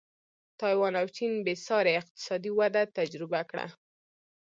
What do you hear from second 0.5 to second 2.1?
تایوان او چین بېسارې